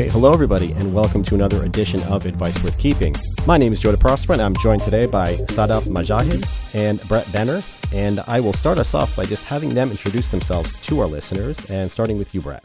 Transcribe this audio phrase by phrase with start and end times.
[0.00, 3.14] Okay, hello everybody, and welcome to another edition of Advice Worth Keeping.
[3.46, 7.60] My name is Joe DeProsper, and I'm joined today by Sadaf Majahid and Brett Benner,
[7.92, 11.68] and I will start us off by just having them introduce themselves to our listeners,
[11.68, 12.64] and starting with you, Brett.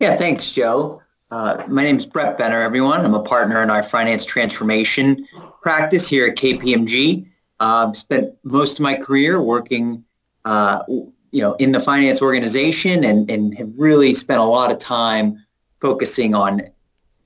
[0.00, 1.02] Yeah, thanks, Joe.
[1.30, 3.04] Uh, my name is Brett Benner, everyone.
[3.04, 5.28] I'm a partner in our finance transformation
[5.60, 7.28] practice here at KPMG.
[7.60, 10.02] Uh, spent most of my career working
[10.46, 14.78] uh, you know, in the finance organization and, and have really spent a lot of
[14.78, 15.44] time
[15.80, 16.62] focusing on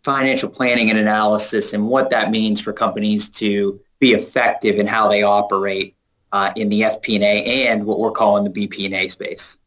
[0.03, 5.09] financial planning and analysis and what that means for companies to be effective in how
[5.09, 5.95] they operate
[6.33, 9.59] uh, in the FP&A and what we're calling the BP&A space.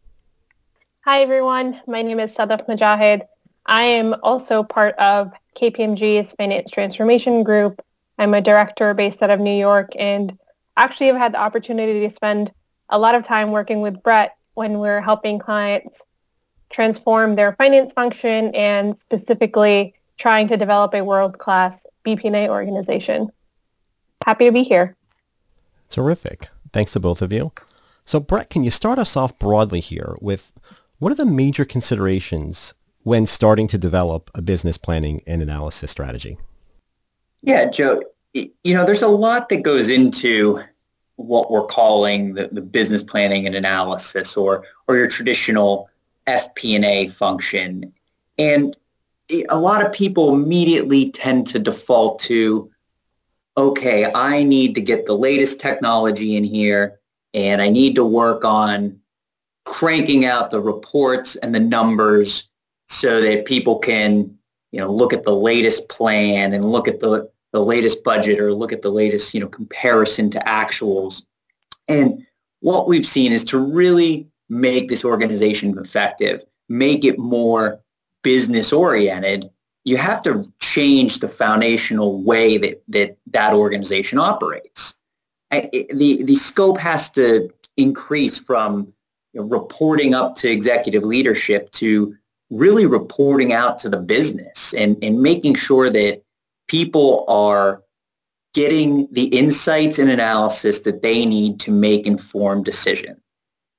[1.06, 1.80] Hi, everyone.
[1.88, 3.22] My name is Sadaf Majahid.
[3.68, 7.82] I am also part of KPMG's Finance Transformation Group.
[8.18, 10.38] I'm a director based out of New York and
[10.78, 12.52] actually have had the opportunity to spend
[12.90, 16.04] a lot of time working with Brett when we're helping clients
[16.70, 23.30] transform their finance function and specifically trying to develop a world-class BP&A organization.
[24.26, 24.96] Happy to be here.
[25.90, 26.50] Terrific.
[26.74, 27.52] Thanks to both of you.
[28.06, 30.54] So Brett, can you start us off broadly here with
[31.00, 36.38] what are the major considerations when starting to develop a business planning and analysis strategy?
[37.42, 38.02] Yeah, Joe,
[38.34, 40.62] you know, there's a lot that goes into
[41.18, 45.90] what we're calling the, the business planning and analysis or or your traditional
[46.28, 47.94] FP&A function.
[48.38, 48.76] And
[49.50, 52.70] a lot of people immediately tend to default to,
[53.58, 57.00] okay, I need to get the latest technology in here
[57.34, 59.00] and I need to work on
[59.66, 62.48] cranking out the reports and the numbers
[62.88, 64.38] so that people can,
[64.72, 68.54] you know, look at the latest plan and look at the the latest budget or
[68.54, 71.24] look at the latest, you know, comparison to actuals.
[71.88, 72.26] And
[72.60, 77.80] what we've seen is to really make this organization effective, make it more
[78.24, 79.50] business oriented,
[79.84, 84.96] you have to change the foundational way that that, that organization operates.
[85.52, 88.92] the, the scope has to increase from
[89.34, 92.16] reporting up to executive leadership to
[92.50, 96.22] really reporting out to the business and, and making sure that
[96.68, 97.82] people are
[98.54, 103.20] getting the insights and analysis that they need to make informed decisions.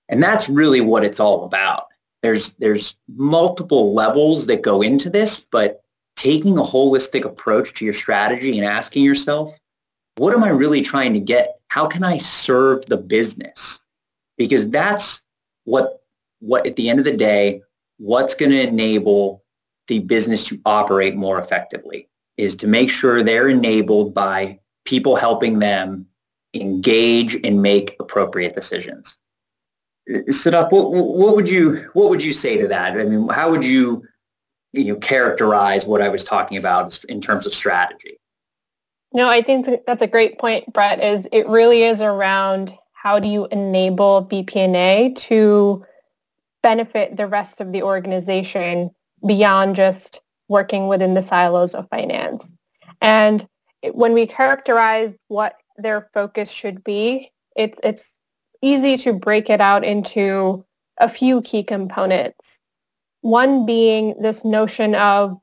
[0.09, 1.87] And that's really what it's all about.
[2.23, 5.83] There's, there's multiple levels that go into this, but
[6.17, 9.59] taking a holistic approach to your strategy and asking yourself,
[10.17, 11.61] what am I really trying to get?
[11.69, 13.85] How can I serve the business?
[14.39, 15.25] Because that's
[15.65, 16.03] what,
[16.41, 17.63] what at the end of the day,
[17.99, 19.45] what's going to enable
[19.89, 25.59] the business to operate more effectively is to make sure they're enabled by people helping
[25.59, 26.07] them
[26.55, 29.19] engage and make appropriate decisions.
[30.09, 32.93] Sadaf, what, what would you what would you say to that?
[32.93, 34.05] I mean, how would you
[34.73, 38.19] you know characterize what I was talking about in terms of strategy?
[39.13, 41.03] No, I think that's a great point, Brett.
[41.03, 45.85] Is it really is around how do you enable BP&A to
[46.67, 48.91] benefit the rest of the organization
[49.25, 52.53] beyond just working within the silos of finance.
[53.01, 53.47] And
[53.93, 58.16] when we characterize what their focus should be, it's, it's
[58.63, 60.65] easy to break it out into
[60.99, 62.61] a few key components.
[63.21, 65.39] One being this notion of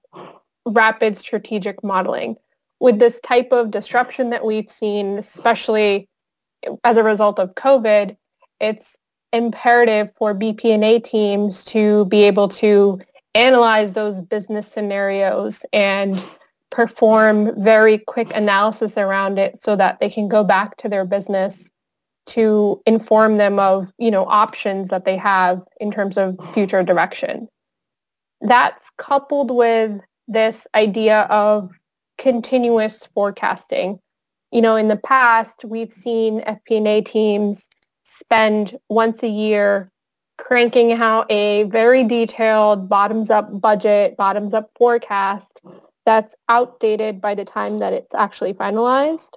[0.66, 2.38] rapid strategic modeling.
[2.80, 6.10] With this type of disruption that we've seen, especially
[6.84, 8.16] as a result of COVID,
[8.60, 8.98] it's
[9.32, 13.02] imperative for BP&A teams to be able to
[13.36, 16.26] analyze those business scenarios and
[16.70, 21.70] perform very quick analysis around it so that they can go back to their business
[22.26, 27.48] to inform them of, you know, options that they have in terms of future direction.
[28.42, 31.70] That's coupled with this idea of
[32.18, 34.00] continuous forecasting.
[34.52, 37.68] You know, in the past, we've seen FP&A teams
[38.04, 39.90] spend once a year
[40.38, 45.62] cranking out a very detailed bottoms-up budget, bottoms-up forecast
[46.06, 49.34] that's outdated by the time that it's actually finalized.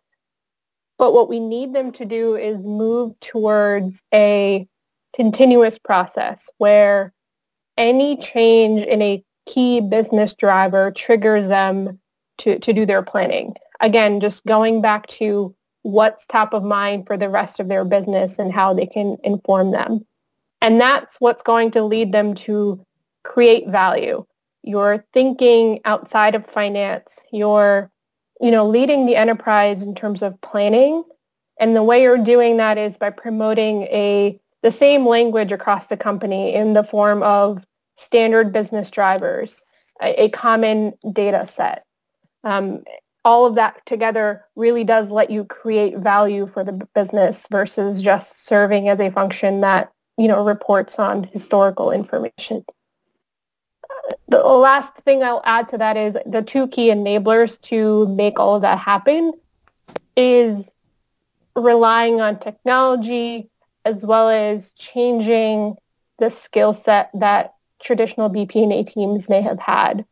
[0.99, 4.67] But what we need them to do is move towards a
[5.15, 7.13] continuous process where
[7.77, 11.99] any change in a key business driver triggers them
[12.39, 13.55] to, to do their planning.
[13.81, 18.39] Again, just going back to what's top of mind for the rest of their business
[18.39, 20.05] and how they can inform them.
[20.61, 22.85] And that's what's going to lead them to
[23.23, 24.25] create value.
[24.63, 27.21] You're thinking outside of finance.
[27.33, 27.91] You're,
[28.41, 31.05] you know, leading the enterprise in terms of planning.
[31.59, 35.97] And the way you're doing that is by promoting a the same language across the
[35.97, 37.65] company in the form of
[37.97, 39.63] standard business drivers.
[40.01, 41.85] a, a common data set.
[42.45, 42.85] Um,
[43.25, 48.47] all of that together really does let you create value for the business versus just
[48.47, 52.65] serving as a function that you know reports on historical information.
[54.29, 58.57] The last thing I'll add to that is the two key enablers to make all
[58.57, 59.33] of that happen
[60.17, 60.71] is
[61.55, 63.49] relying on technology
[63.85, 65.77] as well as changing
[66.19, 70.05] the skill set that traditional BP&A teams may have had.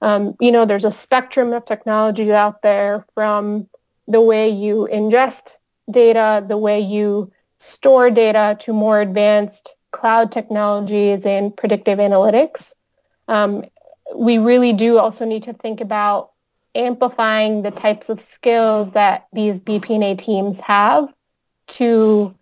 [0.00, 3.68] Um, you know, there's a spectrum of technologies out there from
[4.06, 5.58] the way you ingest
[5.90, 12.72] data, the way you store data to more advanced cloud technologies and predictive analytics.
[13.28, 13.64] Um,
[14.14, 16.32] we really do also need to think about
[16.74, 21.12] amplifying the types of skills that these BP&A teams have
[21.68, 22.34] to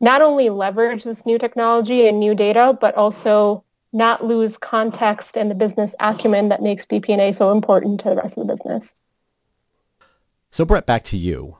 [0.00, 5.50] not only leverage this new technology and new data, but also not lose context and
[5.50, 8.94] the business acumen that makes BP&A so important to the rest of the business.
[10.50, 11.56] So Brett, back to you.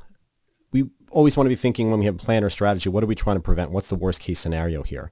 [0.72, 3.08] We always want to be thinking when we have a plan or strategy, what are
[3.08, 3.72] we trying to prevent?
[3.72, 5.10] What's the worst case scenario here?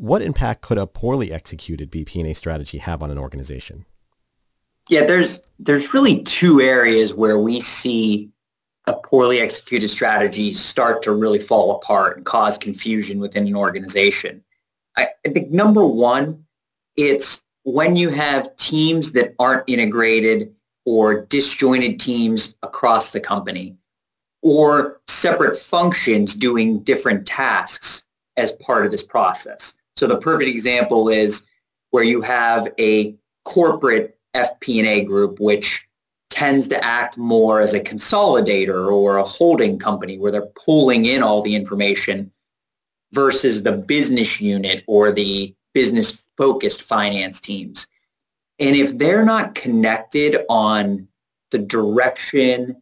[0.00, 3.84] What impact could a poorly executed BP&A strategy have on an organization?
[4.88, 8.30] Yeah, there's there's really two areas where we see
[8.86, 14.44] a poorly executed strategy start to really fall apart and cause confusion within an organization.
[14.96, 16.44] I, I think number one
[16.96, 20.54] it's when you have teams that aren't integrated
[20.86, 23.76] or disjointed teams across the company
[24.42, 28.06] or separate functions doing different tasks
[28.36, 29.77] as part of this process.
[29.98, 31.44] So the perfect example is
[31.90, 35.88] where you have a corporate FP&A group which
[36.30, 41.20] tends to act more as a consolidator or a holding company where they're pulling in
[41.20, 42.30] all the information
[43.12, 47.88] versus the business unit or the business focused finance teams.
[48.60, 51.08] And if they're not connected on
[51.50, 52.80] the direction,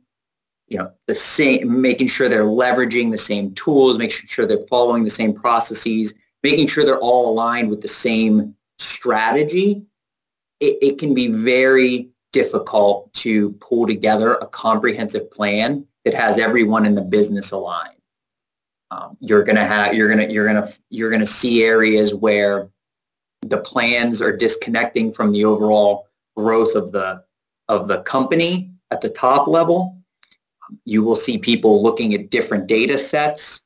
[0.68, 5.04] you know, the same, making sure they're leveraging the same tools, making sure they're following
[5.04, 6.12] the same processes,
[6.42, 9.84] making sure they're all aligned with the same strategy,
[10.60, 16.86] it, it can be very difficult to pull together a comprehensive plan that has everyone
[16.86, 17.94] in the business aligned.
[18.90, 22.70] Um, you're gonna have you're gonna you're gonna you're gonna see areas where
[23.42, 26.06] the plans are disconnecting from the overall
[26.36, 27.24] growth of the
[27.68, 29.98] of the company at the top level.
[30.84, 33.62] You will see people looking at different data sets.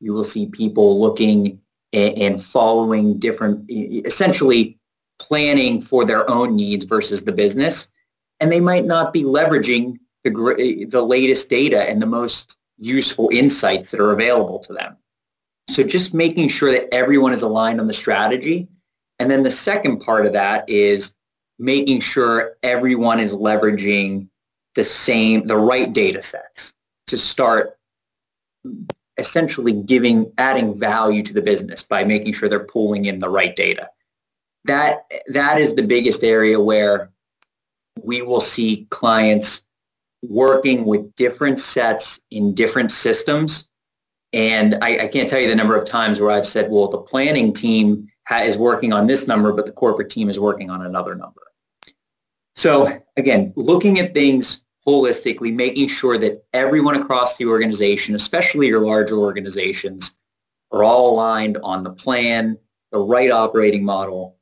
[0.00, 1.60] You will see people looking
[1.92, 4.78] and following different, essentially
[5.18, 7.88] planning for their own needs versus the business.
[8.40, 13.90] And they might not be leveraging the, the latest data and the most useful insights
[13.90, 14.96] that are available to them.
[15.68, 18.68] So just making sure that everyone is aligned on the strategy
[19.22, 21.12] and then the second part of that is
[21.60, 24.26] making sure everyone is leveraging
[24.74, 26.74] the same, the right data sets
[27.06, 27.78] to start
[29.18, 33.54] essentially giving, adding value to the business by making sure they're pulling in the right
[33.54, 33.88] data.
[34.64, 37.10] That, that is the biggest area where
[38.02, 39.62] we will see clients
[40.22, 43.68] working with different sets in different systems.
[44.32, 46.98] And I, I, can't tell you the number of times where I've said, well, the
[46.98, 51.14] planning team is working on this number, but the corporate team is working on another
[51.14, 51.42] number.
[52.54, 58.80] So again, looking at things holistically, making sure that everyone across the organization, especially your
[58.80, 60.16] larger organizations,
[60.72, 62.58] are all aligned on the plan,
[62.90, 64.36] the right operating model,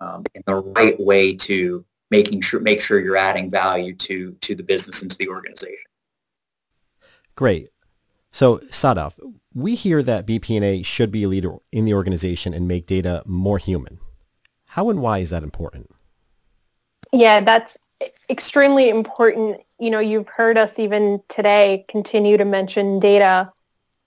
[0.00, 4.54] um, and the right way to making sure make sure you're adding value to to
[4.54, 5.90] the business and to the organization.
[7.34, 7.70] Great.
[8.32, 9.18] So Sadaf,
[9.54, 13.58] we hear that BP&A should be a leader in the organization and make data more
[13.58, 13.98] human.
[14.66, 15.90] How and why is that important?
[17.12, 17.76] Yeah, that's
[18.28, 19.60] extremely important.
[19.80, 23.50] You know, you've heard us even today continue to mention data.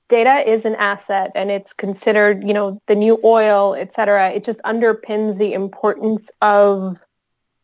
[0.08, 4.30] Data is an asset and it's considered, you know, the new oil, et cetera.
[4.30, 7.00] It just underpins the importance of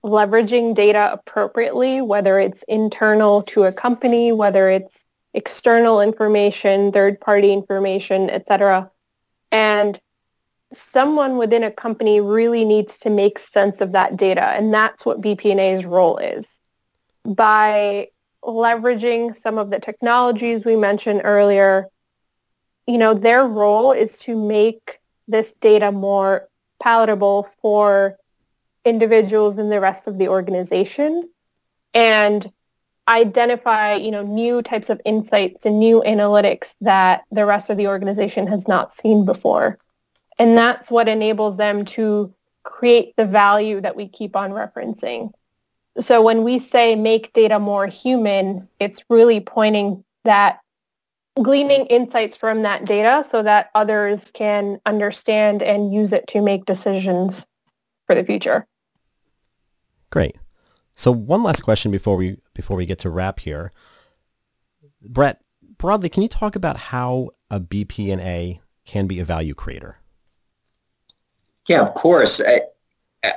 [0.03, 8.31] leveraging data appropriately, whether it's internal to a company, whether it's external information, third-party information,
[8.31, 8.89] et cetera.
[9.51, 9.99] And
[10.73, 15.21] someone within a company really needs to make sense of that data, and that's what
[15.21, 16.58] BP&A's role is.
[17.25, 18.09] By
[18.43, 21.87] leveraging some of the technologies we mentioned earlier,
[22.87, 26.47] you know, their role is to make this data more
[26.81, 28.17] palatable for
[28.85, 31.21] individuals in the rest of the organization.
[31.93, 32.51] And
[33.09, 37.87] identify, you know, new types of insights and new analytics that the rest of the
[37.87, 39.79] organization has not seen before.
[40.37, 42.33] And that's what enables them to
[42.63, 45.31] create the value that we keep on referencing.
[45.99, 50.59] So when we say make data more human, it's really pointing that
[51.41, 56.65] gleaning insights from that data so that others can understand and use it to make
[56.65, 57.45] decisions
[58.05, 58.65] for the future.
[60.09, 60.37] Great.
[60.95, 63.71] So one last question before we before we get to wrap here.
[65.01, 65.41] Brett,
[65.77, 69.97] broadly, can you talk about how a BP&A can be a value creator?
[71.67, 72.41] Yeah, of course.
[72.41, 72.61] I,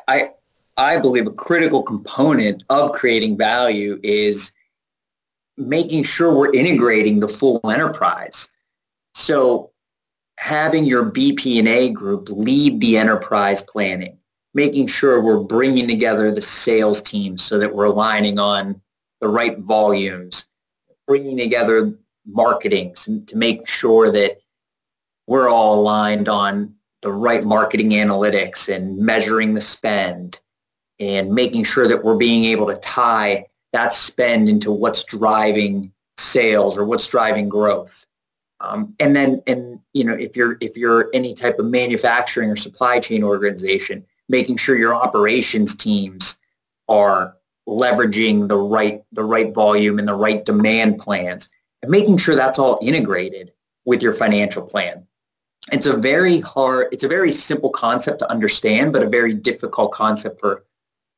[0.09, 0.31] I,
[0.76, 4.52] I believe a critical component of creating value is
[5.57, 8.49] making sure we're integrating the full enterprise.
[9.14, 9.71] So
[10.38, 14.19] having your BP&A group lead the enterprise planning,
[14.55, 18.81] making sure we're bringing together the sales team so that we're aligning on
[19.21, 20.49] the right volumes,
[21.07, 21.93] bringing together
[22.26, 22.95] marketing
[23.26, 24.38] to make sure that
[25.26, 30.41] we're all aligned on the right marketing analytics and measuring the spend
[31.02, 36.78] and making sure that we're being able to tie that spend into what's driving sales
[36.78, 38.06] or what's driving growth.
[38.61, 42.56] Um, and then, and you know, if you're if you're any type of manufacturing or
[42.56, 46.38] supply chain organization, making sure your operations teams
[46.88, 47.37] are
[47.68, 51.49] leveraging the right the right volume and the right demand plans,
[51.82, 53.52] and making sure that's all integrated
[53.85, 55.04] with your financial plan.
[55.73, 59.90] It's a very hard, it's a very simple concept to understand, but a very difficult
[59.90, 60.64] concept for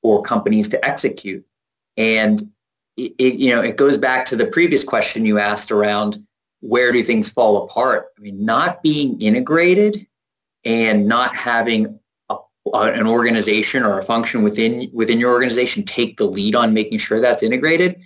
[0.04, 1.42] for companies to execute.
[1.96, 2.42] And
[2.98, 6.18] it, it, you know, it goes back to the previous question you asked around
[6.60, 8.08] where do things fall apart?
[8.18, 10.06] I mean, not being integrated
[10.62, 12.36] and not having a,
[12.74, 17.18] an organization or a function within within your organization take the lead on making sure
[17.18, 17.98] that's integrated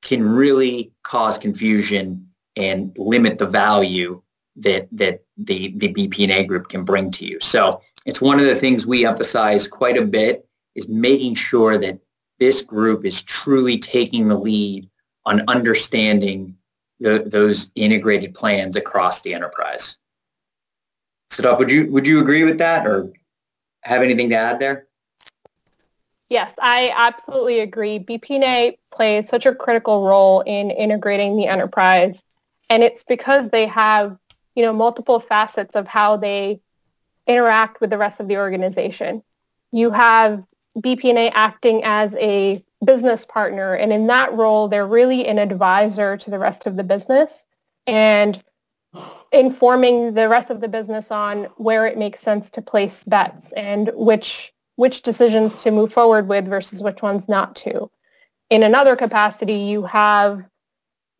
[0.00, 4.22] can really cause confusion and limit the value
[4.54, 7.38] that that the the BP&A group can bring to you.
[7.40, 11.98] So it's one of the things we emphasize quite a bit is making sure that
[12.38, 14.88] this group is truly taking the lead
[15.24, 16.56] on understanding
[17.00, 19.96] the, those integrated plans across the enterprise.
[21.30, 23.10] Sadaf, would you would you agree with that or
[23.82, 24.86] have anything to add there?
[26.28, 27.98] Yes, I absolutely agree.
[27.98, 32.22] BP&A plays such a critical role in integrating the enterprise,
[32.70, 34.16] and it's because they have,
[34.54, 36.60] you know, multiple facets of how they
[37.26, 39.22] interact with the rest of the organization.
[39.72, 40.42] You have
[40.78, 43.74] BP&A acting as a business partner.
[43.74, 47.44] And in that role, they're really an advisor to the rest of the business
[47.86, 48.42] and
[49.32, 53.90] informing the rest of the business on where it makes sense to place bets and
[53.94, 57.90] which which decisions to move forward with versus which ones not to.
[58.48, 60.42] In another capacity, you have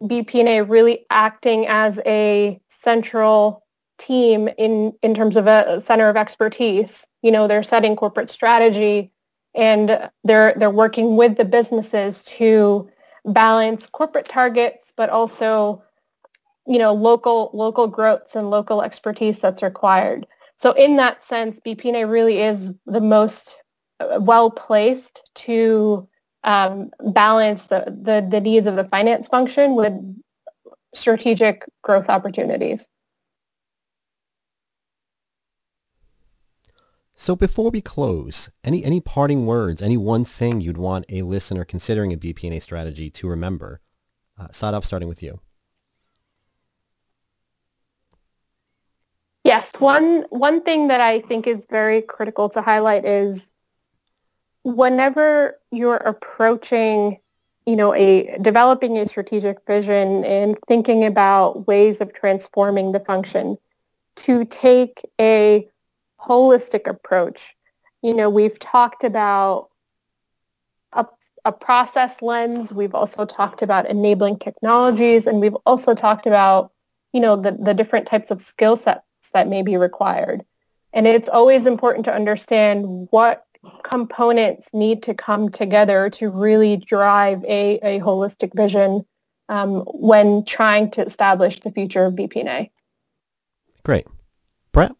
[0.02, 3.62] BP&A really acting as a central
[3.98, 7.06] team in, in terms of a center of expertise.
[7.22, 9.11] You know, they're setting corporate strategy,
[9.54, 12.88] and they're they're working with the businesses to
[13.26, 15.82] balance corporate targets but also
[16.66, 20.26] you know local local growths and local expertise that's required.
[20.56, 23.56] So in that sense bp&a really is the most
[24.00, 26.08] uh, well placed to
[26.44, 29.92] um, balance the, the the needs of the finance function with
[30.94, 32.86] strategic growth opportunities
[37.14, 41.64] So before we close, any any parting words, any one thing you'd want a listener
[41.64, 43.80] considering a BP&A strategy to remember?
[44.38, 45.40] Uh, Sadaf, starting with you.
[49.44, 53.50] Yes, one one thing that I think is very critical to highlight is
[54.64, 57.18] whenever you're approaching,
[57.66, 63.58] you know, a developing a strategic vision and thinking about ways of transforming the function,
[64.16, 65.68] to take a
[66.22, 67.56] holistic approach.
[68.02, 69.68] You know, we've talked about
[70.92, 71.06] a,
[71.44, 72.72] a process lens.
[72.72, 76.72] We've also talked about enabling technologies, and we've also talked about,
[77.12, 79.02] you know, the, the different types of skill sets
[79.32, 80.44] that may be required.
[80.92, 83.46] And it's always important to understand what
[83.84, 89.06] components need to come together to really drive a, a holistic vision
[89.48, 92.70] um, when trying to establish the future of BP&A.
[93.84, 94.06] Great.
[94.72, 94.92] Brett?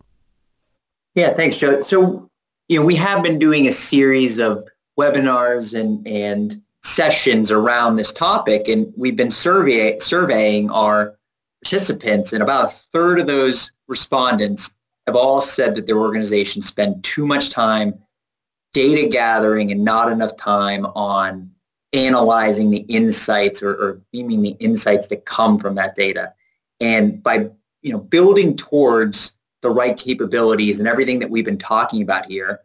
[1.15, 1.81] Yeah, thanks, Joe.
[1.83, 2.31] So,
[2.69, 4.65] you know, we have been doing a series of
[4.99, 11.19] webinars and, and sessions around this topic, and we've been survey, surveying our
[11.63, 14.77] participants, and about a third of those respondents
[15.07, 17.95] have all said that their organizations spend too much time
[18.73, 21.51] data gathering and not enough time on
[21.93, 26.33] analyzing the insights or, or beaming the insights that come from that data.
[26.81, 27.51] And by
[27.83, 32.61] you know building towards the right capabilities and everything that we've been talking about here,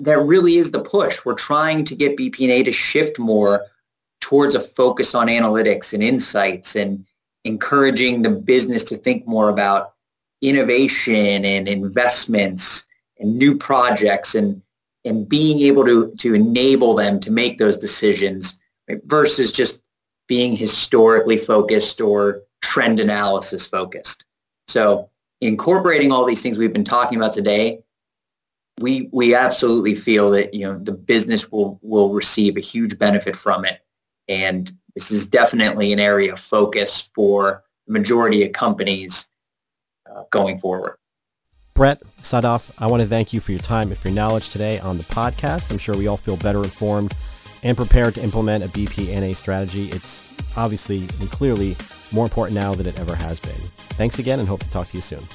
[0.00, 1.24] that really is the push.
[1.24, 3.62] We're trying to get BP&A to shift more
[4.20, 7.04] towards a focus on analytics and insights and
[7.44, 9.94] encouraging the business to think more about
[10.42, 12.86] innovation and investments
[13.18, 14.60] and new projects and
[15.06, 18.60] and being able to to enable them to make those decisions
[19.04, 19.82] versus just
[20.26, 24.24] being historically focused or trend analysis focused.
[24.68, 25.10] So
[25.44, 27.80] incorporating all these things we've been talking about today,
[28.80, 33.36] we we absolutely feel that you know the business will will receive a huge benefit
[33.36, 33.80] from it,
[34.28, 39.30] and this is definitely an area of focus for the majority of companies
[40.10, 40.96] uh, going forward.
[41.74, 44.78] Brett Sadaf, I want to thank you for your time and for your knowledge today
[44.78, 45.70] on the podcast.
[45.70, 47.14] I'm sure we all feel better informed
[47.64, 49.90] and prepared to implement a BP&A strategy.
[49.90, 51.76] It's obviously and clearly
[52.12, 53.52] more important now than it ever has been.
[53.96, 55.26] Thanks again and hope to talk to you soon.